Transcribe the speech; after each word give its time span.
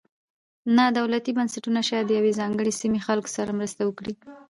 نا 0.75 0.85
دولتي 0.97 1.31
بنسټونه 1.37 1.79
شاید 1.89 2.05
د 2.07 2.11
یوې 2.19 2.31
ځانګړې 2.39 2.73
سیمې 2.81 2.99
خلکو 3.07 3.29
سره 3.37 3.55
مرسته 3.59 3.81
وکړي. 3.85 4.13